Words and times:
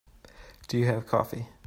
Do 0.67 0.79
you 0.79 0.87
have 0.87 1.05
coffee? 1.05 1.45